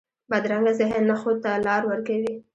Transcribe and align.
بدرنګه 0.29 0.71
ذهن 0.79 1.03
نه 1.09 1.15
ښو 1.21 1.31
ته 1.43 1.51
لار 1.65 1.81
ورکوي 1.87 2.33